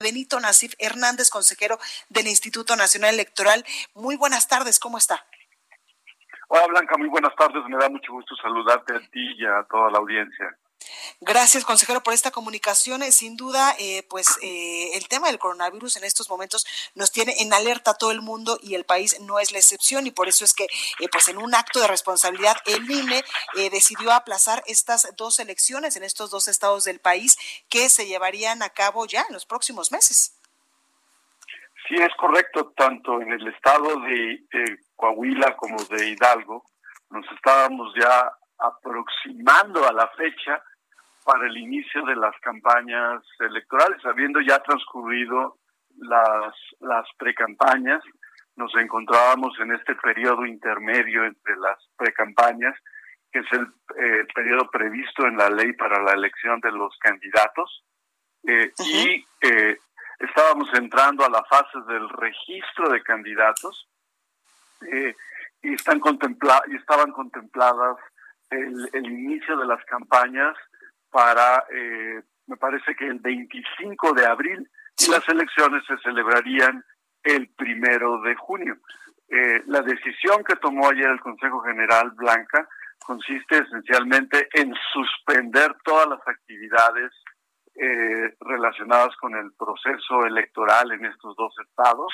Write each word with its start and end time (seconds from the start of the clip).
Benito 0.00 0.40
Nasif 0.40 0.72
Hernández, 0.78 1.28
consejero 1.28 1.78
del 2.08 2.26
Instituto 2.26 2.74
Nacional 2.74 3.12
Electoral. 3.12 3.66
Muy 3.94 4.16
buenas 4.16 4.48
tardes, 4.48 4.80
¿cómo 4.80 4.96
está? 4.96 5.26
Hola 6.48 6.66
Blanca, 6.68 6.96
muy 6.96 7.08
buenas 7.08 7.34
tardes. 7.36 7.62
Me 7.68 7.76
da 7.76 7.90
mucho 7.90 8.10
gusto 8.12 8.34
saludarte 8.36 8.96
a 8.96 9.00
ti 9.00 9.20
y 9.36 9.44
a 9.44 9.62
toda 9.70 9.90
la 9.90 9.98
audiencia. 9.98 10.56
Gracias, 11.22 11.66
consejero, 11.66 12.02
por 12.02 12.14
esta 12.14 12.30
comunicación. 12.30 13.02
Eh, 13.02 13.12
sin 13.12 13.36
duda, 13.36 13.74
eh, 13.78 14.06
pues 14.08 14.38
eh, 14.42 14.92
el 14.94 15.06
tema 15.06 15.26
del 15.26 15.38
coronavirus 15.38 15.96
en 15.96 16.04
estos 16.04 16.30
momentos 16.30 16.64
nos 16.94 17.12
tiene 17.12 17.34
en 17.40 17.52
alerta 17.52 17.90
a 17.90 17.94
todo 17.94 18.10
el 18.10 18.22
mundo 18.22 18.58
y 18.62 18.74
el 18.74 18.84
país 18.84 19.20
no 19.20 19.38
es 19.38 19.52
la 19.52 19.58
excepción 19.58 20.06
y 20.06 20.12
por 20.12 20.28
eso 20.28 20.46
es 20.46 20.54
que, 20.54 20.66
pues 21.12 21.28
en 21.28 21.36
un 21.36 21.54
acto 21.54 21.78
de 21.78 21.88
responsabilidad, 21.88 22.56
el 22.64 22.90
INE 22.90 23.22
decidió 23.70 24.12
aplazar 24.12 24.62
estas 24.66 25.14
dos 25.18 25.40
elecciones 25.40 25.94
en 25.96 26.04
estos 26.04 26.30
dos 26.30 26.48
estados 26.48 26.84
del 26.84 27.00
país 27.00 27.36
que 27.68 27.90
se 27.90 28.06
llevarían 28.06 28.62
a 28.62 28.70
cabo 28.70 29.04
ya 29.04 29.22
en 29.28 29.34
los 29.34 29.44
próximos 29.44 29.92
meses. 29.92 30.40
Sí, 31.86 31.96
es 31.96 32.14
correcto, 32.16 32.72
tanto 32.74 33.20
en 33.20 33.30
el 33.30 33.46
estado 33.48 34.00
de 34.00 34.42
Coahuila 34.96 35.54
como 35.58 35.82
de 35.84 36.08
Hidalgo, 36.08 36.64
nos 37.10 37.26
estábamos 37.32 37.92
ya 38.00 38.32
aproximando 38.56 39.86
a 39.86 39.92
la 39.92 40.08
fecha 40.16 40.62
para 41.24 41.46
el 41.46 41.56
inicio 41.56 42.02
de 42.04 42.16
las 42.16 42.34
campañas 42.40 43.22
electorales, 43.38 44.04
habiendo 44.04 44.40
ya 44.40 44.58
transcurrido 44.60 45.58
las, 45.96 46.54
las 46.80 47.06
precampañas, 47.18 48.02
nos 48.56 48.74
encontrábamos 48.76 49.58
en 49.60 49.72
este 49.72 49.94
periodo 49.96 50.46
intermedio 50.46 51.24
entre 51.24 51.56
las 51.56 51.78
precampañas, 51.96 52.74
que 53.32 53.40
es 53.40 53.52
el 53.52 53.66
eh, 53.96 54.26
periodo 54.34 54.68
previsto 54.70 55.26
en 55.26 55.36
la 55.36 55.48
ley 55.50 55.72
para 55.74 56.02
la 56.02 56.12
elección 56.12 56.60
de 56.60 56.72
los 56.72 56.96
candidatos, 56.98 57.84
eh, 58.46 58.72
y 58.78 59.24
eh, 59.42 59.78
estábamos 60.18 60.68
entrando 60.74 61.24
a 61.24 61.30
la 61.30 61.44
fase 61.44 61.78
del 61.86 62.08
registro 62.08 62.88
de 62.90 63.02
candidatos, 63.02 63.88
y, 65.62 65.74
están 65.74 66.00
contempla 66.00 66.62
y 66.68 66.76
estaban 66.76 67.12
contempladas 67.12 67.98
el, 68.48 68.88
el 68.94 69.04
inicio 69.04 69.58
de 69.58 69.66
las 69.66 69.84
campañas 69.84 70.56
para, 71.10 71.64
eh, 71.70 72.22
me 72.46 72.56
parece 72.56 72.94
que 72.94 73.06
el 73.06 73.18
25 73.18 74.12
de 74.12 74.26
abril, 74.26 74.70
y 74.98 75.10
las 75.10 75.26
elecciones 75.28 75.82
se 75.86 75.96
celebrarían 75.98 76.84
el 77.22 77.48
primero 77.56 78.20
de 78.22 78.34
junio. 78.36 78.76
Eh, 79.28 79.62
la 79.66 79.82
decisión 79.82 80.42
que 80.44 80.56
tomó 80.56 80.88
ayer 80.88 81.08
el 81.08 81.20
Consejo 81.20 81.60
General 81.62 82.10
Blanca 82.12 82.68
consiste 83.04 83.58
esencialmente 83.58 84.48
en 84.52 84.74
suspender 84.92 85.74
todas 85.84 86.08
las 86.08 86.20
actividades 86.26 87.12
eh, 87.76 88.34
relacionadas 88.40 89.16
con 89.16 89.34
el 89.36 89.52
proceso 89.52 90.26
electoral 90.26 90.92
en 90.92 91.06
estos 91.06 91.36
dos 91.36 91.54
estados. 91.66 92.12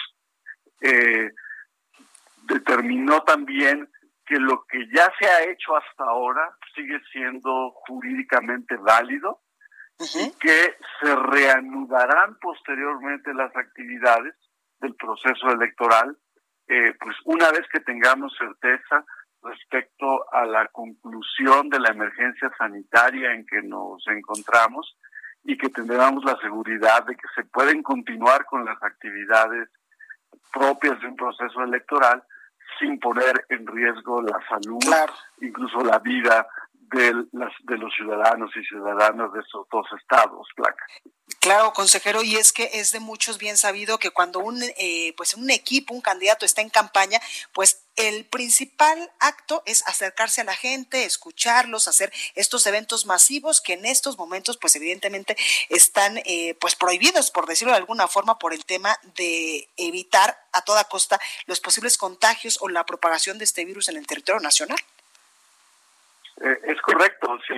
determinó 2.42 3.22
también 3.22 3.89
que 4.27 4.39
lo 4.39 4.64
que 4.69 4.87
ya 4.92 5.11
se 5.19 5.27
ha 5.27 5.45
hecho 5.45 5.77
hasta 5.77 6.05
ahora 6.05 6.57
sigue 6.75 7.01
siendo 7.13 7.70
jurídicamente 7.87 8.77
válido 8.77 9.41
y 9.98 10.31
que 10.39 10.77
se 11.01 11.14
reanudarán 11.14 12.36
posteriormente 12.41 13.33
las 13.33 13.55
actividades 13.57 14.35
del 14.81 14.95
proceso 14.97 15.48
electoral, 15.51 16.19
eh, 16.69 16.92
pues 17.01 17.17
una 17.25 17.51
vez 17.51 17.63
que 17.73 17.81
tengamos 17.81 18.36
certeza 18.36 19.05
respecto 19.42 20.31
a 20.33 20.45
la 20.45 20.67
conclusión 20.69 21.70
de 21.70 21.79
la 21.79 21.91
emergencia 21.91 22.51
sanitaria 22.59 23.33
en 23.33 23.47
que 23.47 23.63
nos 23.63 24.07
encontramos 24.09 24.98
y 25.45 25.57
que 25.57 25.69
tendremos 25.69 26.25
la 26.25 26.36
seguridad 26.39 27.07
de 27.07 27.15
que 27.15 27.29
se 27.35 27.45
pueden 27.45 27.83
continuar 27.83 28.45
con 28.47 28.65
las 28.65 28.83
actividades 28.83 29.70
propias 30.53 31.01
de 31.01 31.07
un 31.07 31.17
proceso 31.17 31.63
electoral 31.63 32.23
sin 32.79 32.98
poner 32.98 33.45
en 33.48 33.67
riesgo 33.67 34.23
la 34.23 34.39
salud, 34.48 34.79
incluso 35.41 35.83
la 35.85 35.98
vida 35.98 36.47
de, 36.91 37.27
las, 37.33 37.53
de 37.64 37.79
los 37.79 37.92
ciudadanos 37.95 38.51
y 38.57 38.63
ciudadanas 38.64 39.33
de 39.33 39.41
esos 39.41 39.67
dos 39.70 39.87
estados, 40.01 40.48
Placa. 40.55 40.85
Claro, 41.46 41.73
consejero, 41.73 42.24
y 42.24 42.34
es 42.34 42.52
que 42.52 42.70
es 42.73 42.90
de 42.90 42.98
muchos 42.98 43.39
bien 43.39 43.57
sabido 43.57 44.01
que 44.01 44.11
cuando 44.11 44.40
un, 44.40 44.61
eh, 44.64 45.14
pues 45.17 45.33
un 45.34 45.48
equipo, 45.48 45.95
un 45.95 46.01
candidato 46.01 46.45
está 46.45 46.61
en 46.61 46.70
campaña, 46.70 47.20
pues 47.52 47.84
el 47.95 48.24
principal 48.24 49.12
acto 49.20 49.62
es 49.64 49.86
acercarse 49.86 50.40
a 50.40 50.45
la 50.45 50.56
gente, 50.56 51.05
escucharlos, 51.05 51.86
hacer 51.86 52.12
estos 52.35 52.67
eventos 52.67 53.06
masivos 53.06 53.61
que 53.61 53.74
en 53.74 53.86
estos 53.86 54.18
momentos, 54.18 54.56
pues 54.56 54.74
evidentemente 54.74 55.36
están 55.68 56.18
eh, 56.24 56.56
pues 56.61 56.74
prohibidos, 56.74 57.30
por 57.30 57.46
decirlo 57.46 57.74
de 57.74 57.79
alguna 57.79 58.08
forma, 58.08 58.40
por 58.40 58.52
el 58.52 58.64
tema 58.64 58.98
de 59.14 59.68
evitar 59.77 60.36
a 60.51 60.62
toda 60.62 60.83
costa 60.83 61.20
los 61.46 61.61
posibles 61.61 61.96
contagios 61.96 62.58
o 62.61 62.68
la 62.68 62.85
propagación 62.85 63.39
de 63.39 63.45
este 63.45 63.64
virus 63.64 63.89
en 63.89 63.98
el 63.98 64.06
territorio 64.08 64.40
nacional. 64.40 64.80
Eh, 66.42 66.58
es 66.64 66.80
correcto, 66.80 67.39
sí. 67.46 67.55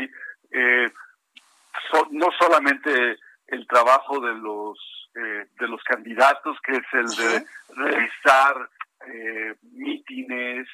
no 2.10 2.28
solamente 2.38 3.16
el 3.48 3.66
trabajo 3.66 4.20
de 4.20 4.34
los 4.34 4.78
eh, 5.14 5.46
de 5.58 5.68
los 5.68 5.82
candidatos, 5.82 6.56
que 6.64 6.72
es 6.72 6.84
el 6.92 7.06
de 7.06 7.46
realizar 7.74 8.68
eh, 9.06 9.54
mítines, 9.72 10.68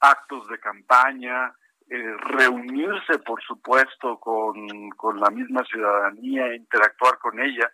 actos 0.00 0.48
de 0.48 0.58
campaña, 0.58 1.54
eh, 1.88 2.16
reunirse, 2.18 3.18
por 3.20 3.40
supuesto, 3.42 4.18
con, 4.18 4.90
con 4.90 5.20
la 5.20 5.30
misma 5.30 5.64
ciudadanía, 5.64 6.54
interactuar 6.54 7.18
con 7.18 7.40
ella, 7.40 7.70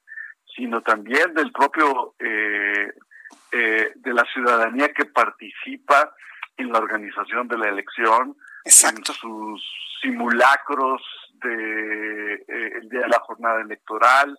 sino 0.54 0.82
también 0.82 1.32
del 1.34 1.50
propio 1.50 2.14
eh, 2.19 3.92
de 3.94 4.14
la 4.14 4.24
ciudadanía 4.32 4.92
que 4.92 5.06
participa 5.06 6.14
en 6.56 6.72
la 6.72 6.78
organización 6.78 7.48
de 7.48 7.58
la 7.58 7.69
elección, 7.69 8.36
en 8.64 9.04
sus 9.04 9.62
simulacros 10.00 11.02
de 11.42 12.34
eh, 12.34 12.72
el 12.80 12.88
día 12.88 13.00
de 13.00 13.08
la 13.08 13.20
jornada 13.20 13.60
electoral, 13.60 14.38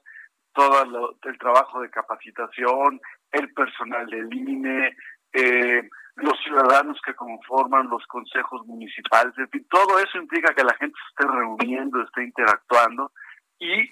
todo 0.54 1.18
el 1.24 1.38
trabajo 1.38 1.82
de 1.82 1.90
capacitación, 1.90 3.02
el 3.32 3.52
personal 3.54 4.06
del 4.08 4.32
INE, 4.34 4.96
eh, 5.34 5.90
los 6.16 6.40
ciudadanos 6.44 7.00
que 7.04 7.16
conforman 7.16 7.90
los 7.90 8.06
consejos 8.06 8.66
municipales, 8.68 9.34
todo 9.70 10.00
eso 10.00 10.18
implica 10.20 10.54
que 10.54 10.64
la 10.64 10.76
gente 10.76 10.96
se 10.96 11.24
esté 11.24 11.36
reuniendo, 11.36 12.04
esté 12.04 12.24
interactuando 12.24 13.12
y 13.60 13.90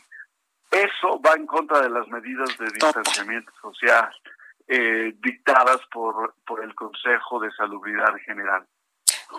eso 0.69 1.19
va 1.25 1.33
en 1.35 1.47
contra 1.47 1.81
de 1.81 1.89
las 1.89 2.07
medidas 2.07 2.55
de 2.57 2.65
distanciamiento 2.65 3.51
social 3.61 4.09
eh, 4.67 5.13
dictadas 5.19 5.81
por, 5.91 6.35
por 6.45 6.63
el 6.63 6.73
Consejo 6.75 7.39
de 7.39 7.51
Salubridad 7.51 8.15
General. 8.25 8.65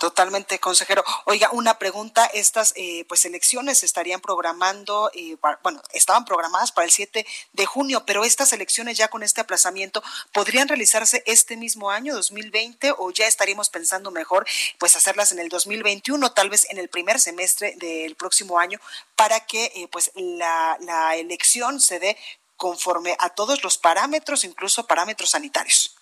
Totalmente, 0.03 0.59
consejero. 0.59 1.05
Oiga, 1.27 1.51
una 1.53 1.79
pregunta, 1.79 2.27
estas 2.35 2.75
eh, 2.75 3.05
pues 3.07 3.25
elecciones 3.25 3.85
estarían 3.85 4.21
programando, 4.21 5.13
eh, 5.15 5.37
bueno, 5.63 5.81
estaban 5.93 6.25
programadas 6.25 6.73
para 6.73 6.87
el 6.87 6.91
7 6.91 7.25
de 7.53 7.67
junio, 7.67 8.03
pero 8.05 8.25
estas 8.25 8.53
elecciones 8.53 8.99
ya 8.99 9.07
con 9.07 9.23
este 9.23 9.41
aplazamiento 9.41 10.03
podrían 10.33 10.67
realizarse 10.67 11.23
este 11.25 11.57
mismo 11.57 11.93
año, 11.93 12.17
2020, 12.17 12.95
o 12.99 13.13
ya 13.13 13.29
estaríamos 13.29 13.71
pensando 13.71 14.11
mejor 14.11 14.45
pues 14.79 14.97
hacerlas 14.97 15.31
en 15.31 15.39
el 15.39 15.49
2021, 15.49 16.33
tal 16.33 16.51
vez 16.51 16.69
en 16.71 16.79
el 16.79 16.89
primer 16.89 17.21
semestre 17.21 17.77
del 17.77 18.17
próximo 18.17 18.59
año, 18.59 18.81
para 19.15 19.47
que 19.47 19.67
eh, 19.67 19.89
pues 19.93 20.11
la, 20.17 20.79
la 20.81 21.15
elección 21.15 21.81
se 21.81 22.01
dé 22.01 22.19
conforme 22.57 23.15
a 23.21 23.29
todos 23.29 23.63
los 23.63 23.79
parámetros, 23.79 24.43
incluso 24.43 24.85
parámetros 24.85 25.31
sanitarios. 25.31 25.97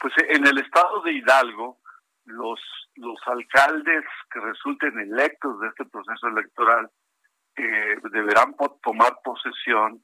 Pues 0.00 0.14
en 0.30 0.46
el 0.46 0.56
estado 0.56 1.02
de 1.02 1.12
Hidalgo, 1.12 1.76
los, 2.26 2.60
los 2.96 3.18
alcaldes 3.26 4.04
que 4.30 4.40
resulten 4.40 4.98
electos 4.98 5.60
de 5.60 5.68
este 5.68 5.84
proceso 5.86 6.28
electoral 6.28 6.90
eh, 7.56 7.96
deberán 8.12 8.54
tomar 8.82 9.16
posesión 9.24 10.02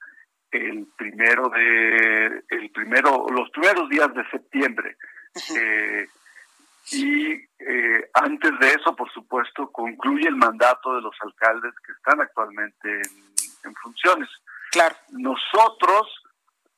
el 0.51 0.87
primero 0.97 1.49
de 1.49 2.43
el 2.49 2.71
primero 2.73 3.27
los 3.31 3.51
primeros 3.51 3.89
días 3.89 4.13
de 4.15 4.29
septiembre 4.31 4.97
eh, 5.57 6.07
y 6.91 7.33
eh, 7.33 8.11
antes 8.15 8.51
de 8.59 8.69
eso 8.69 8.95
por 8.95 9.11
supuesto 9.13 9.71
concluye 9.71 10.29
el 10.29 10.37
mandato 10.37 10.95
de 10.95 11.03
los 11.03 11.15
alcaldes 11.21 11.73
que 11.87 11.93
están 11.93 12.21
actualmente 12.21 13.01
en 13.65 13.75
funciones. 13.77 14.29
Claro. 14.71 14.95
Nosotros 15.11 16.23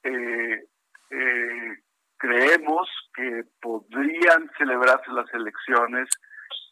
eh, 0.03 0.65
eh, 1.11 1.77
creemos 2.25 2.89
que 3.15 3.45
podrían 3.61 4.51
celebrarse 4.57 5.13
las 5.13 5.33
elecciones 5.35 6.09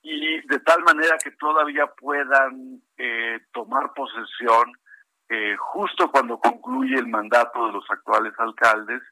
y 0.02 0.40
de 0.46 0.58
tal 0.60 0.82
manera 0.82 1.18
que 1.22 1.32
todavía 1.32 1.86
puedan 1.88 2.80
eh, 2.96 3.38
tomar 3.52 3.92
posesión 3.92 4.72
eh, 5.28 5.54
justo 5.58 6.10
cuando 6.10 6.38
concluye 6.38 6.96
el 6.96 7.06
mandato 7.06 7.66
de 7.66 7.72
los 7.72 7.84
actuales 7.90 8.32
alcaldes 8.38 9.02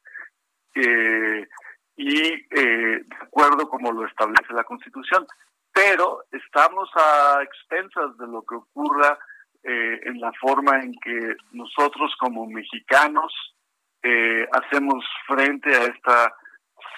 eh, 0.73 1.47
y 1.95 2.47
de 2.49 3.05
acuerdo 3.21 3.69
como 3.69 3.91
lo 3.91 4.07
establece 4.07 4.51
la 4.53 4.63
Constitución. 4.63 5.27
Pero 5.71 6.23
estamos 6.31 6.89
a 6.95 7.43
expensas 7.43 8.17
de 8.17 8.25
lo 8.25 8.41
que 8.41 8.55
ocurra 8.55 9.19
en 9.63 10.19
la 10.19 10.31
forma 10.41 10.79
en 10.79 10.93
que 11.03 11.35
nosotros 11.51 12.15
como 12.19 12.47
mexicanos 12.47 13.31
hacemos 14.51 15.05
frente 15.27 15.69
a 15.75 15.83
esta 15.83 16.33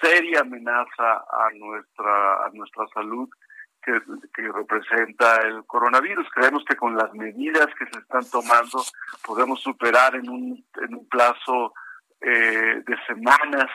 seria 0.02 0.42
amenaza 0.42 1.18
a 1.18 1.50
nuestra 1.54 2.46
a 2.46 2.50
nuestra 2.54 2.86
salud 2.94 3.30
que, 3.84 4.48
representa 4.52 5.42
el 5.42 5.66
coronavirus. 5.66 6.28
Creemos 6.34 6.64
que 6.66 6.76
con 6.76 6.96
las 6.96 7.14
medidas 7.14 7.68
que 7.78 7.86
se 7.92 8.00
están 8.00 8.24
tomando 8.30 8.82
podemos 9.26 9.62
superar 9.62 10.16
en 10.16 10.30
un, 10.30 10.66
en 10.82 10.96
un 10.96 11.08
plazo 11.10 11.74
eh, 12.22 12.82
de 12.86 12.98
semanas 13.08 13.70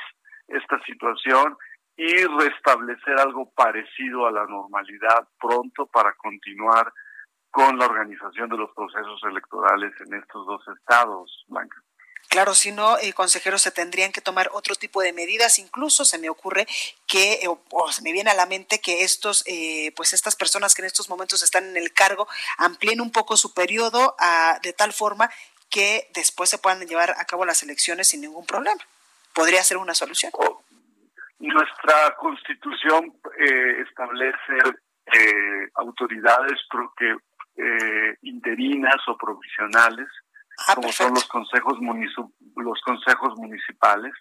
esta 0.47 0.81
situación 0.85 1.57
y 1.97 2.25
restablecer 2.25 3.19
algo 3.19 3.51
parecido 3.55 4.27
a 4.27 4.33
la 4.33 4.47
normalidad 4.47 5.29
pronto 5.39 5.87
para 5.87 6.15
continuar 6.15 6.93
con 7.51 7.79
la 7.79 7.87
organización 7.87 8.49
de 8.49 8.57
los 8.57 8.71
procesos 8.75 9.21
electorales 9.25 9.93
en 10.07 10.15
estos 10.15 10.47
dos 10.47 10.63
estados, 10.69 11.45
Blanca. 11.49 11.77
Claro, 12.39 12.55
si 12.55 12.71
no, 12.71 12.97
eh, 12.99 13.13
consejeros, 13.15 13.63
se 13.63 13.73
tendrían 13.73 14.13
que 14.13 14.21
tomar 14.21 14.49
otro 14.53 14.77
tipo 14.77 15.03
de 15.03 15.13
medidas. 15.13 15.59
Incluso 15.59 16.05
se 16.05 16.19
me 16.19 16.31
ocurre 16.31 16.69
que, 17.09 17.33
eh, 17.43 17.49
o, 17.49 17.91
se 17.91 18.01
me 18.03 18.13
viene 18.13 18.31
a 18.31 18.35
la 18.35 18.47
mente 18.47 18.81
que 18.81 19.03
estos, 19.03 19.43
eh, 19.49 19.93
pues 19.97 20.13
estas 20.13 20.37
personas 20.37 20.73
que 20.73 20.83
en 20.83 20.87
estos 20.87 21.09
momentos 21.09 21.43
están 21.43 21.65
en 21.65 21.77
el 21.77 21.93
cargo 21.93 22.29
amplíen 22.57 23.01
un 23.01 23.11
poco 23.11 23.37
su 23.37 23.55
periodo 23.55 24.15
a, 24.21 24.61
de 24.63 24.73
tal 24.73 24.93
forma 24.93 25.29
que 25.69 26.13
después 26.15 26.49
se 26.49 26.59
puedan 26.59 26.87
llevar 26.87 27.11
a 27.19 27.25
cabo 27.25 27.45
las 27.45 27.65
elecciones 27.65 28.07
sin 28.07 28.21
ningún 28.21 28.47
problema. 28.47 28.81
Podría 29.35 29.65
ser 29.65 29.79
una 29.79 29.97
solución. 29.97 30.31
Oh, 30.37 30.63
nuestra 31.41 32.15
constitución 32.21 33.15
eh, 33.37 33.83
establece 33.85 34.79
autoridades 35.75 36.61
que, 36.97 37.17
interinas 38.23 38.97
o 39.09 39.19
provisionales 39.19 40.07
Ah, 40.67 40.75
como 40.75 40.91
son 40.93 41.15
los 41.15 41.27
consejos 41.27 41.79
los 42.57 42.81
consejos 42.83 43.35
municipales 43.37 44.13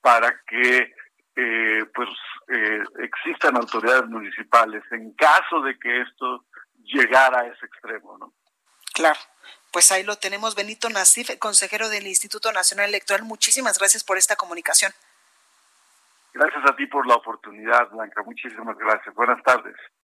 para 0.00 0.40
que 0.46 0.94
eh, 1.36 1.84
pues 1.94 2.08
eh, 2.48 2.82
existan 3.00 3.56
autoridades 3.56 4.06
municipales 4.06 4.82
en 4.90 5.12
caso 5.12 5.60
de 5.60 5.78
que 5.78 6.00
esto 6.00 6.46
llegara 6.82 7.40
a 7.40 7.46
ese 7.46 7.66
extremo, 7.66 8.16
¿no? 8.18 8.32
Claro. 8.94 9.18
Pues 9.70 9.92
ahí 9.92 10.04
lo 10.04 10.16
tenemos, 10.16 10.54
Benito 10.54 10.88
Nasif, 10.88 11.36
consejero 11.38 11.90
del 11.90 12.06
Instituto 12.06 12.50
Nacional 12.52 12.88
Electoral. 12.88 13.24
Muchísimas 13.24 13.78
gracias 13.78 14.02
por 14.02 14.16
esta 14.16 14.36
comunicación. 14.36 14.92
Gracias 16.32 16.64
a 16.70 16.76
ti 16.76 16.86
por 16.86 17.06
la 17.06 17.16
oportunidad, 17.16 17.90
Blanca. 17.90 18.22
Muchísimas 18.22 18.76
gracias. 18.78 19.14
Buenas 19.14 19.42
tardes. 19.42 19.76